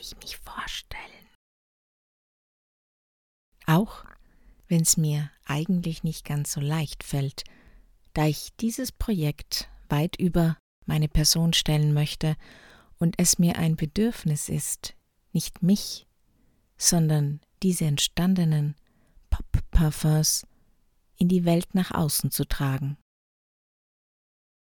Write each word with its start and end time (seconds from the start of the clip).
ich 0.00 0.16
mich 0.18 0.36
vorstellen. 0.38 1.02
Auch 3.66 4.04
wenn 4.68 4.82
es 4.82 4.96
mir 4.96 5.30
eigentlich 5.44 6.02
nicht 6.02 6.24
ganz 6.24 6.52
so 6.52 6.60
leicht 6.60 7.04
fällt, 7.04 7.44
da 8.14 8.26
ich 8.26 8.54
dieses 8.56 8.92
Projekt 8.92 9.68
weit 9.88 10.16
über 10.16 10.56
meine 10.86 11.08
Person 11.08 11.52
stellen 11.52 11.92
möchte 11.92 12.36
und 12.98 13.16
es 13.18 13.38
mir 13.38 13.56
ein 13.58 13.76
Bedürfnis 13.76 14.48
ist, 14.48 14.94
nicht 15.32 15.62
mich, 15.62 16.06
sondern 16.78 17.40
diese 17.62 17.84
entstandenen 17.84 18.76
Pop-Parfums 19.30 20.46
in 21.16 21.28
die 21.28 21.44
Welt 21.44 21.74
nach 21.74 21.90
außen 21.90 22.30
zu 22.30 22.44
tragen. 22.46 22.96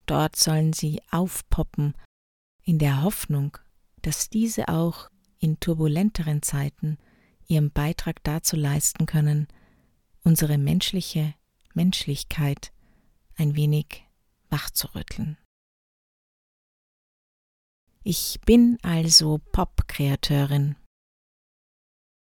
Dort 0.06 0.36
sollen 0.36 0.72
sie 0.72 1.02
aufpoppen, 1.10 1.94
in 2.64 2.78
der 2.78 3.02
Hoffnung, 3.02 3.58
dass 4.02 4.30
diese 4.30 4.68
auch 4.68 5.08
in 5.44 5.60
turbulenteren 5.60 6.40
Zeiten 6.40 6.96
ihren 7.46 7.70
Beitrag 7.70 8.24
dazu 8.24 8.56
leisten 8.56 9.04
können, 9.04 9.46
unsere 10.22 10.56
menschliche 10.56 11.34
Menschlichkeit 11.74 12.72
ein 13.36 13.54
wenig 13.54 14.04
wachzurütteln. 14.48 15.36
Ich 18.02 18.40
bin 18.46 18.78
also 18.82 19.38
Pop-Kreateurin. 19.52 20.76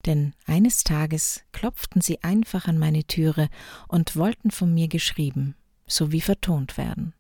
Denn 0.06 0.34
eines 0.46 0.84
Tages 0.84 1.42
klopften 1.51 2.01
sie 2.01 2.23
einfach 2.23 2.68
an 2.68 2.79
meine 2.79 3.04
Türe 3.04 3.51
und 3.88 4.15
wollten 4.15 4.52
von 4.52 4.73
mir 4.73 4.87
geschrieben 4.87 5.56
sowie 5.88 6.20
vertont 6.20 6.79
werden. 6.79 7.15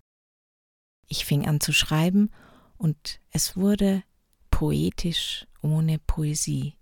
Ich 1.08 1.24
fing 1.24 1.48
an 1.48 1.60
zu 1.60 1.72
schreiben 1.72 2.30
und 2.76 3.20
es 3.30 3.56
wurde 3.56 4.04
poetisch 4.52 5.46
ohne 5.62 5.98
Poesie 5.98 6.74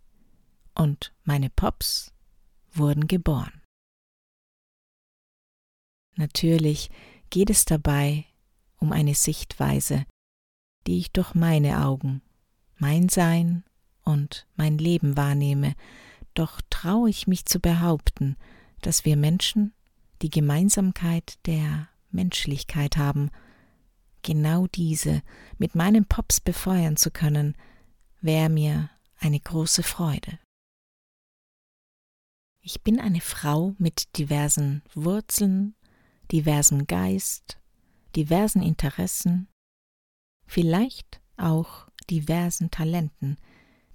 und 0.75 1.13
meine 1.25 1.51
Pops 1.51 2.13
wurden 2.73 3.07
geboren. 3.07 3.63
Natürlich 6.17 6.91
geht 7.31 7.51
es 7.51 7.65
dabei 7.65 8.25
um 8.79 8.93
eine 8.93 9.15
Sichtweise, 9.15 10.05
die 10.87 10.99
ich 10.99 11.13
durch 11.13 11.35
meine 11.35 11.85
Augen, 11.85 12.23
mein 12.77 13.09
Sein 13.09 13.65
und 14.05 14.47
mein 14.57 14.79
Leben 14.79 15.17
wahrnehme, 15.17 15.75
doch 16.35 16.61
traue 16.71 17.11
ich 17.11 17.27
mich 17.27 17.45
zu 17.47 17.61
behaupten, 17.61 18.37
dass 18.81 19.05
wir 19.05 19.17
Menschen 19.17 19.75
die 20.23 20.31
Gemeinsamkeit 20.31 21.39
der 21.47 21.89
Menschlichkeit 22.11 22.97
haben. 22.97 23.31
Genau 24.23 24.67
diese 24.67 25.23
mit 25.59 25.75
meinen 25.75 26.05
Pops 26.05 26.41
befeuern 26.41 26.97
zu 26.97 27.11
können, 27.11 27.55
wäre 28.21 28.49
mir 28.49 28.91
eine 29.19 29.41
große 29.41 29.83
Freude. 29.83 30.39
Ich 32.61 32.83
bin 32.83 33.01
eine 33.01 33.21
Frau 33.21 33.75
mit 33.79 34.19
diversen 34.19 34.83
Wurzeln, 34.95 35.75
diversem 36.31 36.87
Geist, 36.87 37.59
diversen 38.17 38.63
Interessen, 38.63 39.49
vielleicht 40.47 41.21
auch 41.37 41.89
diversen 42.11 42.71
Talenten, 42.71 43.39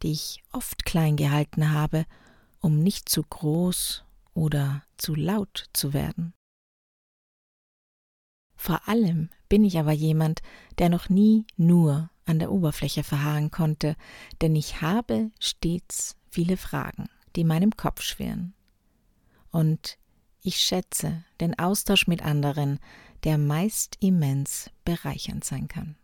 die 0.02 0.12
ich 0.12 0.44
oft 0.52 0.86
klein 0.86 1.18
gehalten 1.18 1.72
habe, 1.72 2.06
um 2.60 2.80
nicht 2.80 3.10
zu 3.10 3.24
groß 3.24 4.06
oder 4.34 4.84
zu 4.98 5.16
laut 5.16 5.70
zu 5.74 5.94
werden. 5.94 6.34
Vor 8.56 8.88
allem 8.88 9.30
bin 9.50 9.66
ich 9.66 9.78
aber 9.78 9.92
jemand, 9.92 10.42
der 10.78 10.90
noch 10.90 11.10
nie 11.10 11.46
nur 11.58 12.10
an 12.26 12.40
der 12.40 12.52
Oberfläche 12.52 13.04
verharren 13.04 13.52
konnte, 13.52 13.96
denn 14.42 14.56
ich 14.56 14.82
habe 14.82 15.32
stets 15.40 16.16
viele 16.30 16.58
Fragen, 16.58 17.10
die 17.36 17.44
meinem 17.44 17.72
Kopf 17.72 18.02
schwirren. 18.02 18.54
Und 19.52 19.98
ich 20.42 20.58
schätze 20.58 21.24
den 21.40 21.58
Austausch 21.58 22.08
mit 22.08 22.24
anderen, 22.24 22.80
der 23.24 23.38
meist 23.38 23.98
immens 24.00 24.70
bereichernd 24.84 25.44
sein 25.44 25.68
kann. 25.68 25.96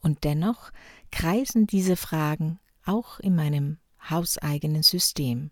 Und 0.00 0.24
dennoch 0.24 0.70
kreisen 1.10 1.66
diese 1.66 1.96
Fragen 1.96 2.60
auch 2.84 3.18
in 3.20 3.34
meinem 3.34 3.78
hauseigenen 4.08 4.82
System, 4.82 5.50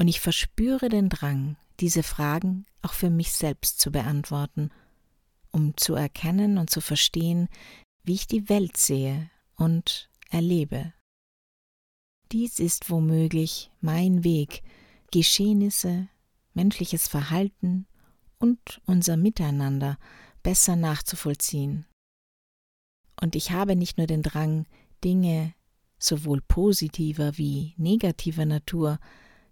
und 0.00 0.06
ich 0.06 0.20
verspüre 0.20 0.88
den 0.88 1.08
Drang, 1.08 1.56
diese 1.80 2.04
Fragen 2.04 2.66
auch 2.82 2.92
für 2.92 3.10
mich 3.10 3.32
selbst 3.32 3.80
zu 3.80 3.90
beantworten, 3.90 4.70
um 5.50 5.76
zu 5.76 5.94
erkennen 5.94 6.58
und 6.58 6.70
zu 6.70 6.80
verstehen, 6.80 7.48
wie 8.02 8.14
ich 8.14 8.26
die 8.26 8.48
Welt 8.48 8.76
sehe 8.76 9.30
und 9.56 10.10
erlebe. 10.30 10.92
Dies 12.32 12.58
ist 12.58 12.90
womöglich 12.90 13.70
mein 13.80 14.24
Weg, 14.24 14.62
Geschehnisse, 15.10 16.08
menschliches 16.52 17.08
Verhalten 17.08 17.86
und 18.38 18.80
unser 18.84 19.16
Miteinander 19.16 19.98
besser 20.42 20.76
nachzuvollziehen 20.76 21.86
und 23.20 23.34
ich 23.34 23.50
habe 23.50 23.76
nicht 23.76 23.98
nur 23.98 24.06
den 24.06 24.22
Drang, 24.22 24.66
Dinge 25.04 25.54
sowohl 25.98 26.40
positiver 26.40 27.36
wie 27.36 27.74
negativer 27.76 28.44
Natur 28.44 28.98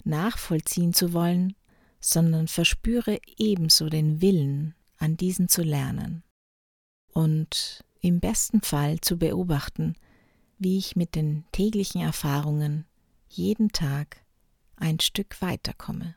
nachvollziehen 0.05 0.93
zu 0.93 1.13
wollen, 1.13 1.55
sondern 2.01 2.47
verspüre 2.47 3.19
ebenso 3.37 3.89
den 3.89 4.21
Willen, 4.21 4.75
an 4.99 5.17
diesen 5.17 5.49
zu 5.49 5.63
lernen 5.63 6.23
und 7.13 7.85
im 8.07 8.21
besten 8.21 8.61
Fall 8.63 9.01
zu 9.01 9.19
beobachten, 9.19 9.97
wie 10.59 10.79
ich 10.79 10.95
mit 10.95 11.17
den 11.17 11.45
täglichen 11.51 12.01
Erfahrungen 12.01 12.87
jeden 13.29 13.73
Tag 13.73 14.25
ein 14.77 15.01
Stück 15.01 15.43
weiterkomme. 15.43 16.15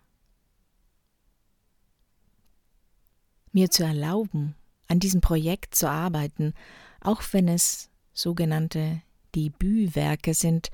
Mir 3.51 3.71
zu 3.71 3.83
erlauben, 3.83 4.53
an 4.87 4.99
diesem 4.99 5.21
Projekt 5.21 5.73
zu 5.73 5.89
arbeiten, 5.89 6.53
auch 7.01 7.23
wenn 7.31 7.47
es 7.47 7.89
sogenannte 8.13 9.01
Debütwerke 9.33 10.35
sind 10.35 10.69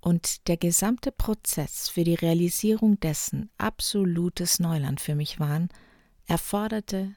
und 0.00 0.48
der 0.48 0.56
gesamte 0.56 1.12
Prozess 1.12 1.90
für 1.90 2.04
die 2.04 2.14
Realisierung 2.14 2.98
dessen 3.00 3.50
absolutes 3.58 4.60
Neuland 4.60 5.02
für 5.02 5.14
mich 5.14 5.38
waren, 5.38 5.68
erforderte 6.26 7.14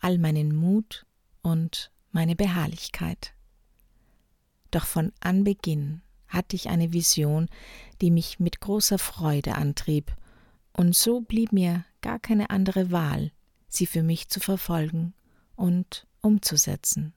all 0.00 0.18
meinen 0.18 0.54
Mut 0.54 1.06
und 1.40 1.90
meine 2.10 2.36
Beharrlichkeit. 2.36 3.34
Doch 4.70 4.86
von 4.86 5.12
Anbeginn 5.20 6.02
hatte 6.28 6.56
ich 6.56 6.68
eine 6.68 6.92
Vision, 6.92 7.48
die 8.00 8.10
mich 8.10 8.38
mit 8.38 8.60
großer 8.60 8.98
Freude 8.98 9.54
antrieb, 9.54 10.14
und 10.72 10.94
so 10.94 11.20
blieb 11.20 11.52
mir 11.52 11.84
gar 12.00 12.20
keine 12.20 12.50
andere 12.50 12.90
Wahl, 12.92 13.32
sie 13.68 13.86
für 13.86 14.02
mich 14.02 14.28
zu 14.28 14.38
verfolgen 14.40 15.14
und 15.56 16.06
umzusetzen 16.20 17.12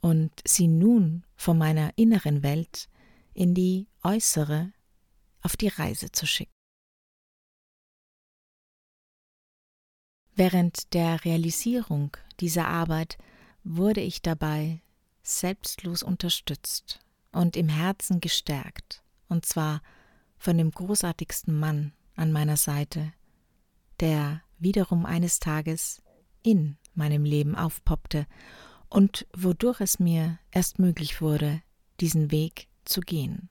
und 0.00 0.32
sie 0.46 0.68
nun 0.68 1.24
von 1.36 1.58
meiner 1.58 1.92
inneren 1.96 2.42
Welt 2.42 2.88
in 3.34 3.54
die 3.54 3.86
äußere 4.02 4.72
auf 5.42 5.56
die 5.56 5.68
Reise 5.68 6.10
zu 6.12 6.26
schicken. 6.26 6.52
Während 10.34 10.94
der 10.94 11.24
Realisierung 11.24 12.16
dieser 12.40 12.68
Arbeit 12.68 13.18
wurde 13.64 14.00
ich 14.00 14.22
dabei 14.22 14.82
selbstlos 15.22 16.02
unterstützt 16.02 17.00
und 17.32 17.56
im 17.56 17.68
Herzen 17.68 18.20
gestärkt, 18.20 19.02
und 19.28 19.46
zwar 19.46 19.82
von 20.38 20.56
dem 20.56 20.70
großartigsten 20.70 21.58
Mann 21.58 21.92
an 22.16 22.32
meiner 22.32 22.56
Seite, 22.56 23.12
der 24.00 24.42
wiederum 24.58 25.06
eines 25.06 25.38
Tages 25.38 26.02
in 26.42 26.76
meinem 26.94 27.24
Leben 27.24 27.54
aufpoppte 27.54 28.26
und 28.88 29.26
wodurch 29.36 29.80
es 29.80 29.98
mir 29.98 30.38
erst 30.50 30.78
möglich 30.78 31.20
wurde, 31.20 31.62
diesen 32.00 32.30
Weg 32.30 32.68
zu 32.84 33.00
gehen. 33.00 33.50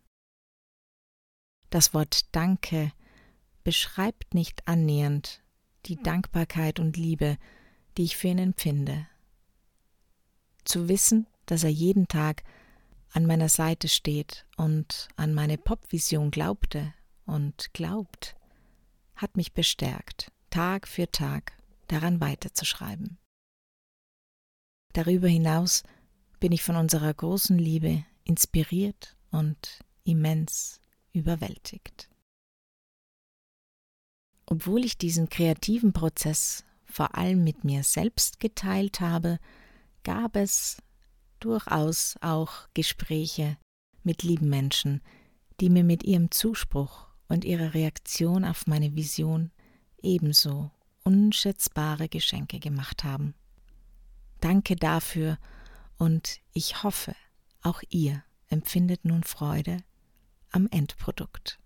Das 1.69 1.93
Wort 1.93 2.35
Danke 2.35 2.91
beschreibt 3.63 4.33
nicht 4.33 4.67
annähernd 4.67 5.41
die 5.85 6.01
Dankbarkeit 6.01 6.79
und 6.79 6.97
Liebe, 6.97 7.37
die 7.97 8.03
ich 8.03 8.17
für 8.17 8.29
ihn 8.29 8.39
empfinde. 8.39 9.07
Zu 10.69 10.87
wissen, 10.87 11.25
dass 11.47 11.63
er 11.63 11.71
jeden 11.71 12.07
Tag 12.07 12.43
an 13.13 13.25
meiner 13.25 13.49
Seite 13.49 13.87
steht 13.87 14.45
und 14.55 15.07
an 15.15 15.33
meine 15.33 15.57
Popvision 15.57 16.29
glaubte 16.29 16.93
und 17.25 17.73
glaubt, 17.73 18.35
hat 19.15 19.35
mich 19.35 19.53
bestärkt, 19.53 20.31
Tag 20.51 20.87
für 20.87 21.09
Tag 21.09 21.53
daran 21.87 22.21
weiterzuschreiben. 22.21 23.17
Darüber 24.93 25.27
hinaus 25.27 25.81
bin 26.39 26.51
ich 26.51 26.61
von 26.61 26.75
unserer 26.75 27.15
großen 27.15 27.57
Liebe 27.57 28.05
inspiriert 28.23 29.17
und 29.31 29.79
immens 30.03 30.81
überwältigt. 31.13 32.11
Obwohl 34.45 34.85
ich 34.85 34.99
diesen 34.99 35.29
kreativen 35.29 35.93
Prozess 35.93 36.63
vor 36.85 37.15
allem 37.15 37.43
mit 37.43 37.63
mir 37.63 37.83
selbst 37.83 38.39
geteilt 38.39 38.99
habe, 38.99 39.39
gab 40.03 40.35
es 40.35 40.81
durchaus 41.39 42.15
auch 42.21 42.67
Gespräche 42.73 43.57
mit 44.03 44.23
lieben 44.23 44.49
Menschen, 44.49 45.01
die 45.59 45.69
mir 45.69 45.83
mit 45.83 46.03
ihrem 46.03 46.31
Zuspruch 46.31 47.07
und 47.27 47.45
ihrer 47.45 47.73
Reaktion 47.73 48.45
auf 48.45 48.67
meine 48.67 48.95
Vision 48.95 49.51
ebenso 50.01 50.71
unschätzbare 51.03 52.09
Geschenke 52.09 52.59
gemacht 52.59 53.03
haben. 53.03 53.33
Danke 54.41 54.75
dafür 54.75 55.37
und 55.97 56.39
ich 56.53 56.83
hoffe, 56.83 57.15
auch 57.61 57.81
ihr 57.89 58.23
empfindet 58.47 59.05
nun 59.05 59.23
Freude 59.23 59.83
am 60.51 60.67
Endprodukt. 60.71 61.59